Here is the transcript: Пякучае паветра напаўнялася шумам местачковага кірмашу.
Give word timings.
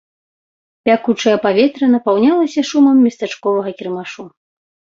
Пякучае 0.89 1.33
паветра 1.43 1.91
напаўнялася 1.95 2.65
шумам 2.73 2.97
местачковага 3.07 3.69
кірмашу. 3.79 4.23